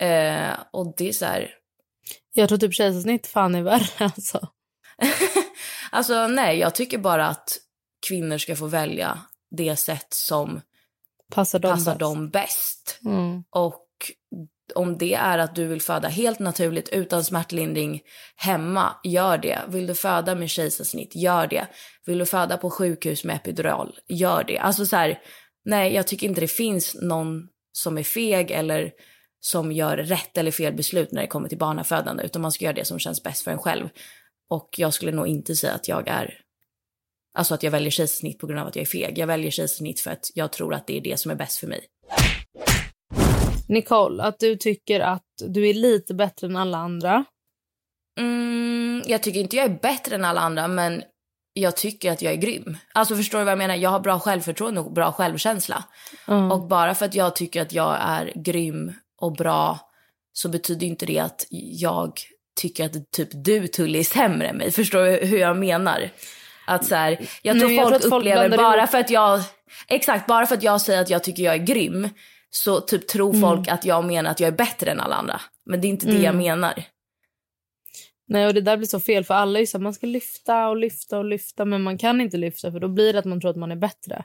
Eh, 0.00 0.52
och 0.72 0.94
det 0.96 1.08
är 1.08 1.12
så 1.12 1.24
här, 1.24 1.50
Jag 2.32 2.48
tror 2.48 2.58
typ 2.58 2.74
kejsarsnitt 2.74 3.26
fan 3.26 3.54
är 3.54 3.62
värre 3.62 3.84
alltså. 4.04 4.48
alltså 5.90 6.26
nej, 6.26 6.58
jag 6.58 6.74
tycker 6.74 6.98
bara 6.98 7.26
att 7.26 7.58
kvinnor 8.08 8.38
ska 8.38 8.56
få 8.56 8.66
välja 8.66 9.18
det 9.50 9.76
sätt 9.76 10.06
som 10.10 10.60
Passar 11.32 11.58
dem 11.58 11.72
passar 11.72 11.92
bäst. 11.92 12.00
dem 12.00 12.30
bäst. 12.30 13.00
Mm. 13.04 13.44
Och 13.50 13.82
om 14.74 14.98
det 14.98 15.14
är 15.14 15.38
att 15.38 15.54
du 15.54 15.66
vill 15.66 15.80
föda 15.82 16.08
helt 16.08 16.38
naturligt 16.38 16.88
utan 16.88 17.24
smärtlindring 17.24 18.00
hemma, 18.36 18.96
gör 19.04 19.38
det. 19.38 19.58
Vill 19.68 19.86
du 19.86 19.94
föda 19.94 20.34
med 20.34 20.50
kejsarsnitt, 20.50 21.14
gör 21.16 21.46
det. 21.46 21.66
Vill 22.06 22.18
du 22.18 22.26
föda 22.26 22.56
på 22.56 22.70
sjukhus 22.70 23.24
med 23.24 23.36
epidural, 23.36 23.98
gör 24.08 24.44
det. 24.44 24.58
Alltså 24.58 24.86
så 24.86 24.96
här, 24.96 25.18
nej, 25.64 25.94
jag 25.94 26.06
tycker 26.06 26.26
inte 26.26 26.40
det 26.40 26.48
finns 26.48 26.96
någon 27.02 27.48
som 27.72 27.98
är 27.98 28.02
feg 28.02 28.50
eller 28.50 28.92
som 29.40 29.72
gör 29.72 29.96
rätt 29.96 30.38
eller 30.38 30.50
fel 30.50 30.74
beslut 30.74 31.12
när 31.12 31.22
det 31.22 31.28
kommer 31.28 31.48
till 31.48 31.58
barnafödande, 31.58 32.24
utan 32.24 32.42
man 32.42 32.52
ska 32.52 32.64
göra 32.64 32.74
det 32.74 32.84
som 32.84 32.98
känns 32.98 33.22
bäst 33.22 33.44
för 33.44 33.50
en 33.50 33.58
själv. 33.58 33.88
Och 34.50 34.68
jag 34.76 34.94
skulle 34.94 35.12
nog 35.12 35.26
inte 35.26 35.56
säga 35.56 35.72
att 35.72 35.88
jag 35.88 36.08
är 36.08 36.40
Alltså 37.36 37.54
att 37.54 37.62
jag 37.62 37.70
väljer 37.70 37.90
kejsarsnitt 37.90 38.38
på 38.38 38.46
grund 38.46 38.60
av 38.60 38.66
att 38.66 38.76
jag 38.76 38.82
är 38.82 38.86
feg. 38.86 39.18
Jag 39.18 39.26
väljer 39.26 39.50
kejsarsnitt 39.50 40.00
för 40.00 40.10
att 40.10 40.30
jag 40.34 40.52
tror 40.52 40.74
att 40.74 40.86
det 40.86 40.96
är 40.96 41.00
det 41.00 41.20
som 41.20 41.30
är 41.30 41.34
bäst 41.34 41.58
för 41.58 41.66
mig. 41.66 41.86
Nicole, 43.68 44.22
att 44.22 44.38
du 44.38 44.56
tycker 44.56 45.00
att 45.00 45.24
du 45.46 45.68
är 45.68 45.74
lite 45.74 46.14
bättre 46.14 46.46
än 46.46 46.56
alla 46.56 46.78
andra. 46.78 47.24
Mm, 48.20 49.02
jag 49.06 49.22
tycker 49.22 49.40
inte 49.40 49.56
jag 49.56 49.64
är 49.64 49.78
bättre 49.82 50.14
än 50.14 50.24
alla 50.24 50.40
andra, 50.40 50.68
men 50.68 51.02
jag 51.52 51.76
tycker 51.76 52.12
att 52.12 52.22
jag 52.22 52.32
är 52.32 52.36
grym. 52.36 52.76
Alltså 52.94 53.16
förstår 53.16 53.38
du 53.38 53.44
vad 53.44 53.52
jag 53.52 53.58
menar? 53.58 53.74
Jag 53.74 53.90
har 53.90 54.00
bra 54.00 54.20
självförtroende 54.20 54.80
och 54.80 54.92
bra 54.92 55.12
självkänsla. 55.12 55.84
Mm. 56.28 56.52
Och 56.52 56.68
bara 56.68 56.94
för 56.94 57.06
att 57.06 57.14
jag 57.14 57.36
tycker 57.36 57.62
att 57.62 57.72
jag 57.72 57.96
är 58.00 58.32
grym 58.34 58.92
och 59.20 59.32
bra 59.32 59.78
så 60.32 60.48
betyder 60.48 60.86
inte 60.86 61.06
det 61.06 61.18
att 61.18 61.46
jag 61.50 62.12
tycker 62.60 62.84
att 62.84 63.10
typ 63.10 63.28
du 63.32 63.68
Tully 63.68 63.98
är 63.98 64.04
sämre 64.04 64.48
än 64.48 64.56
mig. 64.56 64.70
Förstår 64.70 65.04
du 65.04 65.26
hur 65.26 65.38
jag 65.38 65.56
menar? 65.56 66.10
Att 66.66 66.84
så 66.84 66.94
här, 66.94 67.10
jag 67.42 67.58
tror 67.58 67.68
Nej, 67.68 67.76
jag 67.76 67.84
folk 67.84 67.94
tror 67.94 68.06
att 68.06 68.10
folk 68.10 68.20
upplever 68.26 68.56
bara 68.56 68.76
ihop- 68.82 68.90
för 68.90 68.98
att 68.98 69.10
jag, 69.10 69.40
exakt, 69.88 70.26
bara 70.26 70.46
för 70.46 70.54
att 70.54 70.62
jag 70.62 70.80
säger 70.80 71.00
att 71.00 71.10
jag 71.10 71.24
tycker 71.24 71.42
jag 71.42 71.54
är 71.54 71.58
grym 71.64 72.08
så 72.50 72.80
typ 72.80 73.06
tror 73.08 73.28
Mm. 73.34 73.40
folk 73.40 73.68
att 73.68 73.84
jag 73.84 74.04
menar 74.04 74.30
att 74.30 74.40
jag 74.40 74.48
är 74.48 74.52
bättre 74.56 74.90
än 74.90 75.00
alla 75.00 75.14
andra. 75.14 75.40
Men 75.66 75.80
det 75.80 75.86
är 75.86 75.90
inte 75.90 76.06
det 76.06 76.12
jag 76.12 76.24
Mm. 76.24 76.36
menar. 76.38 76.82
Nej, 78.28 78.46
och 78.46 78.54
det 78.54 78.60
där 78.60 78.76
blir 78.76 78.86
så 78.86 79.00
fel 79.00 79.24
för 79.24 79.34
alla 79.34 79.60
är 79.60 79.66
så 79.66 79.78
här, 79.78 79.82
man 79.82 79.94
ska 79.94 80.06
lyfta 80.06 80.68
och 80.68 80.76
lyfta 80.76 81.18
och 81.18 81.24
lyfta 81.24 81.64
men 81.64 81.82
man 81.82 81.98
kan 81.98 82.20
inte 82.20 82.36
lyfta 82.36 82.72
för 82.72 82.80
då 82.80 82.88
blir 82.88 83.12
det 83.12 83.18
att 83.18 83.24
man 83.24 83.40
tror 83.40 83.50
att 83.50 83.56
man 83.56 83.72
är 83.72 83.76
bättre. 83.76 84.24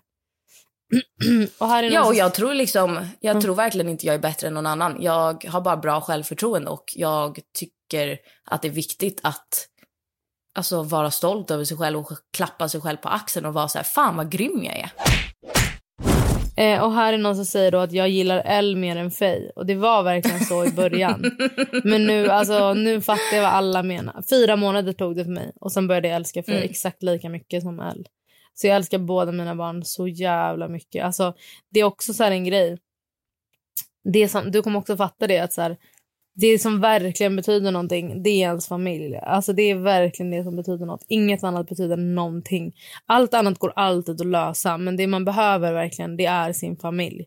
och 1.57 1.67
här 1.67 1.83
är 1.83 1.89
Ja, 1.91 2.05
och 2.05 2.15
jag 2.15 2.33
tror 2.33 2.53
liksom, 2.53 3.00
jag 3.19 3.31
Mm. 3.31 3.41
tror 3.41 3.55
verkligen 3.55 3.89
inte 3.89 4.05
jag 4.05 4.15
är 4.15 4.19
bättre 4.19 4.48
än 4.48 4.53
någon 4.53 4.65
annan. 4.65 4.98
Jag 5.00 5.45
har 5.48 5.62
bara 5.62 5.77
bra 5.77 6.01
självförtroende 6.01 6.69
och 6.69 6.83
jag 6.95 7.39
tycker 7.60 8.17
att 8.45 8.62
det 8.62 8.67
är 8.67 8.71
viktigt 8.71 9.19
att 9.24 9.67
alltså, 10.57 10.83
vara 10.83 11.12
stolt 11.12 11.51
över 11.51 11.63
sig 11.63 11.77
själv 11.77 12.00
och 12.00 12.10
klappa 12.38 12.69
sig 12.69 12.81
själv 12.81 12.98
på 12.98 13.10
axeln 13.10 13.45
och 13.45 13.53
vara 13.53 13.67
så 13.67 13.77
här, 13.77 13.83
fan 13.86 14.17
vad 14.17 14.31
grym 14.31 14.63
jag 14.63 14.75
är. 14.79 14.91
Eh, 16.57 16.83
och 16.83 16.93
här 16.93 17.13
är 17.13 17.17
någon 17.17 17.36
som 17.36 17.45
säger 17.45 17.71
då 17.71 17.77
att 17.77 17.91
jag 17.91 18.10
gillar 18.10 18.41
L 18.45 18.75
mer 18.75 18.95
än 18.95 19.12
Faye. 19.12 19.51
Och 19.55 19.65
det 19.65 19.75
var 19.75 20.03
verkligen 20.03 20.39
så 20.39 20.65
i 20.65 20.71
början. 20.71 21.21
Men 21.83 22.05
nu, 22.07 22.27
alltså, 22.29 22.74
nu 22.74 23.01
fattar 23.01 23.36
jag 23.36 23.41
vad 23.43 23.51
alla 23.51 23.83
menar. 23.83 24.24
Fyra 24.29 24.55
månader 24.55 24.93
tog 24.93 25.15
det 25.15 25.24
för 25.24 25.31
mig. 25.31 25.51
Och 25.62 25.71
sen 25.71 25.88
började 25.88 26.07
jag 26.07 26.15
älska 26.15 26.43
Faye 26.43 26.57
Mm. 26.57 26.69
exakt 26.69 27.03
lika 27.03 27.29
mycket 27.29 27.63
som 27.63 27.79
L. 27.79 28.05
Så 28.53 28.67
jag 28.67 28.75
älskar 28.75 28.98
båda 28.98 29.31
mina 29.31 29.55
barn 29.55 29.84
så 29.84 30.08
jävla 30.08 30.67
mycket. 30.67 31.05
Alltså, 31.05 31.34
det 31.70 31.79
är 31.79 31.84
också 31.84 32.13
så 32.13 32.24
här 32.24 32.31
en 32.31 32.43
grej. 32.43 32.77
det 34.13 34.27
som, 34.29 34.51
du 34.51 34.62
kommer 34.62 34.79
också 34.79 34.98
fatta 34.98 35.27
det 35.27 35.39
att 35.39 35.53
så 35.53 35.62
här, 35.62 35.77
det 36.34 36.60
som 36.60 36.81
verkligen 36.81 37.36
betyder 37.36 37.72
någonting, 37.72 38.24
det 38.24 38.29
är 38.29 38.48
ens 38.48 38.67
familj. 38.67 39.17
Alltså 39.17 39.53
det 39.53 39.63
är 39.63 39.75
verkligen 39.75 40.31
det 40.31 40.43
som 40.43 40.55
betyder 40.55 40.86
något. 40.86 41.05
Inget 41.08 41.43
annat 41.43 41.67
betyder 41.67 41.98
någonting. 41.98 42.74
Allt 43.05 43.34
annat 43.34 43.60
går 43.60 43.74
alltid 43.75 44.22
att 44.22 44.27
lösa, 44.27 44.77
men 44.77 44.98
det 44.98 45.08
man 45.08 45.25
behöver 45.25 45.74
verkligen, 45.74 46.17
det 46.17 46.25
är 46.25 46.53
sin 46.53 46.77
familj. 46.77 47.25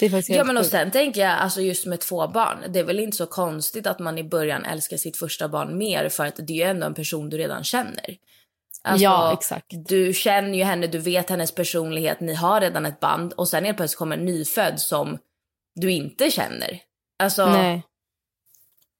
Det 0.00 0.06
är 0.06 0.36
ja 0.36 0.44
men 0.44 0.56
och 0.56 0.66
sen 0.66 0.90
tänker 0.90 1.20
jag 1.20 1.30
alltså 1.30 1.60
just 1.60 1.86
med 1.86 2.00
två 2.00 2.28
barn. 2.28 2.58
Det 2.72 2.78
är 2.78 2.84
väl 2.84 3.00
inte 3.00 3.16
så 3.16 3.26
konstigt 3.26 3.86
att 3.86 3.98
man 3.98 4.18
i 4.18 4.24
början 4.24 4.64
älskar 4.64 4.96
sitt 4.96 5.16
första 5.16 5.48
barn 5.48 5.78
mer 5.78 6.08
för 6.08 6.26
att 6.26 6.36
det 6.36 6.52
är 6.52 6.56
ju 6.56 6.62
ändå 6.62 6.86
en 6.86 6.94
person 6.94 7.30
du 7.30 7.38
redan 7.38 7.64
känner. 7.64 8.16
Alltså, 8.84 9.04
ja 9.04 9.32
exakt. 9.32 9.66
Du 9.88 10.12
känner 10.12 10.58
ju 10.58 10.64
henne, 10.64 10.86
du 10.86 10.98
vet 10.98 11.30
hennes 11.30 11.54
personlighet, 11.54 12.20
ni 12.20 12.34
har 12.34 12.60
redan 12.60 12.86
ett 12.86 13.00
band 13.00 13.32
och 13.32 13.48
sen 13.48 13.64
helt 13.64 13.76
plötsligt 13.76 13.98
kommer 13.98 14.16
en 14.16 14.24
nyfödd 14.24 14.80
som 14.80 15.18
du 15.74 15.92
inte 15.92 16.30
känner. 16.30 16.80
Alltså... 17.18 17.46
Nej. 17.46 17.82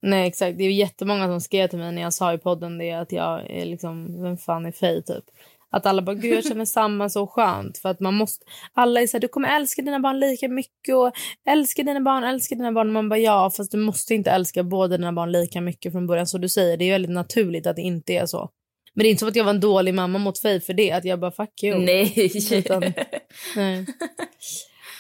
Nej 0.03 0.29
exakt, 0.29 0.59
det 0.59 0.65
är 0.65 0.71
jättemånga 0.71 1.27
som 1.27 1.41
skrev 1.41 1.69
till 1.69 1.79
mig 1.79 1.93
när 1.93 2.03
jag 2.03 2.15
sa 2.15 2.35
i 2.35 2.39
podden 2.39 2.79
det 2.79 2.93
att 2.93 3.13
jag 3.13 3.51
är 3.51 3.65
liksom, 3.65 4.23
vem 4.23 4.37
fan 4.37 4.67
är 4.67 4.73
Faye 4.73 5.03
typ. 5.03 5.25
Att 5.71 5.87
alla 5.87 6.03
bara, 6.03 6.15
gud 6.15 6.37
jag 6.37 6.45
känner 6.45 6.65
samma, 6.65 7.09
så 7.09 7.27
skönt. 7.27 7.79
För 7.79 7.89
att 7.89 8.01
man 8.01 8.15
måste, 8.15 8.45
alla 8.73 9.01
är 9.01 9.07
så 9.07 9.17
här, 9.17 9.21
du 9.21 9.29
kommer 9.29 9.57
älska 9.57 9.83
dina 9.83 10.01
barn 10.01 10.21
lika 10.21 10.49
mycket 10.49 10.95
och 10.95 11.13
älska 11.49 11.83
dina 11.83 12.01
barn, 12.01 12.25
älska 12.25 12.55
dina 12.55 12.73
barn. 12.73 12.93
Man 12.93 13.09
bara, 13.09 13.19
ja 13.19 13.51
fast 13.51 13.73
du 13.73 13.79
måste 13.79 14.15
inte 14.15 14.31
älska 14.31 14.63
båda 14.63 14.97
dina 14.97 15.13
barn 15.13 15.33
lika 15.33 15.61
mycket 15.61 15.93
från 15.93 16.07
början. 16.07 16.27
Så 16.27 16.39
du 16.39 16.49
säger, 16.49 16.77
det 16.77 16.85
är 16.85 16.93
väldigt 16.93 17.11
naturligt 17.11 17.67
att 17.67 17.77
det 17.77 17.83
inte 17.83 18.13
är 18.13 18.27
så. 18.27 18.51
Men 18.95 19.03
det 19.03 19.09
är 19.09 19.11
inte 19.11 19.19
som 19.19 19.29
att 19.29 19.37
jag 19.37 19.45
var 19.45 19.55
en 19.55 19.61
dålig 19.61 19.95
mamma 19.95 20.19
mot 20.19 20.39
Faye 20.39 20.61
för 20.61 20.75
det, 20.75 20.93
att 20.93 21.05
jag 21.05 21.21
bara 21.21 21.31
fuck 21.31 21.63
you. 21.63 21.79
Nej. 21.79 22.31
Utan, 22.53 22.93
nej. 23.57 23.87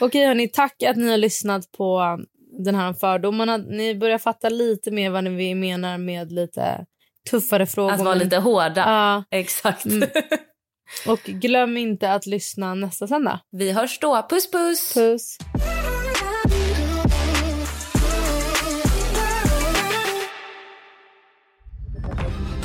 Okej 0.00 0.26
hörni, 0.26 0.48
tack 0.48 0.82
att 0.82 0.96
ni 0.96 1.10
har 1.10 1.16
lyssnat 1.16 1.72
på 1.72 2.18
den 2.58 2.74
här 2.74 2.92
fördomarna. 2.92 3.56
Ni 3.56 3.94
börjar 3.94 4.18
fatta 4.18 4.48
lite 4.48 4.90
mer 4.90 5.10
vad 5.10 5.28
vi 5.28 5.54
menar 5.54 5.98
med 5.98 6.32
lite 6.32 6.84
tuffare 7.30 7.66
frågor. 7.66 7.92
Att 7.92 8.00
vara 8.00 8.14
lite 8.14 8.36
hårda. 8.36 8.80
Ja. 8.80 9.24
Exakt. 9.38 9.86
Mm. 9.86 10.08
Och 11.06 11.20
glöm 11.20 11.76
inte 11.76 12.12
att 12.12 12.26
lyssna 12.26 12.74
nästa 12.74 13.06
söndag. 13.06 13.40
Vi 13.50 13.72
hörs 13.72 13.98
då. 13.98 14.26
Puss 14.30 14.50
puss! 14.50 14.94
Puss! 14.94 15.38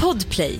Podplay, 0.01 0.59